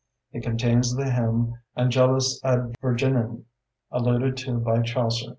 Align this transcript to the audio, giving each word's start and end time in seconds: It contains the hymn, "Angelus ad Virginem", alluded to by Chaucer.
It 0.31 0.41
contains 0.41 0.95
the 0.95 1.11
hymn, 1.11 1.59
"Angelus 1.77 2.43
ad 2.43 2.75
Virginem", 2.81 3.43
alluded 3.91 4.35
to 4.37 4.57
by 4.57 4.81
Chaucer. 4.81 5.29